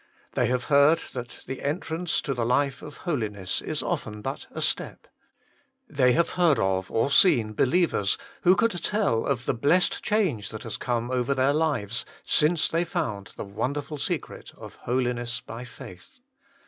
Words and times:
They 0.31 0.47
have 0.47 0.63
heard 0.63 0.99
that 1.13 1.43
the 1.45 1.61
entrance 1.61 2.21
to 2.21 2.33
the 2.33 2.43
life 2.43 2.81
of 2.81 2.97
holiness 3.05 3.61
is 3.61 3.83
often 3.83 4.23
but 4.23 4.47
a 4.49 4.59
step. 4.59 5.05
They 5.87 6.13
have 6.13 6.31
heard 6.31 6.57
of 6.57 6.89
or 6.89 7.11
seen 7.11 7.53
believers 7.53 8.17
who 8.41 8.55
could 8.55 8.71
tell 8.83 9.23
of 9.27 9.45
the 9.45 9.53
blessed 9.53 10.01
change 10.01 10.49
that 10.49 10.63
has 10.63 10.77
come 10.77 11.11
over 11.11 11.35
their 11.35 11.53
lives 11.53 12.03
since 12.23 12.67
they 12.67 12.83
found 12.83 13.33
the 13.35 13.45
wonderful 13.45 13.99
secret 13.99 14.51
of 14.57 14.73
holiness 14.73 15.39
by 15.39 15.65
faith. 15.65 16.19